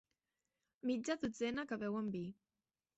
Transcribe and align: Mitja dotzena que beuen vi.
Mitja 0.91 1.17
dotzena 1.27 1.69
que 1.73 1.81
beuen 1.87 2.13
vi. 2.19 2.27